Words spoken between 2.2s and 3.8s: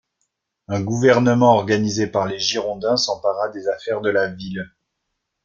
les Girondins s'empara des